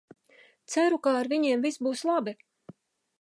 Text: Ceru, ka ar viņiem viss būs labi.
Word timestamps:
Ceru, 0.75 0.97
ka 1.07 1.13
ar 1.19 1.29
viņiem 1.35 1.65
viss 1.67 1.83
būs 1.89 2.03
labi. 2.11 2.35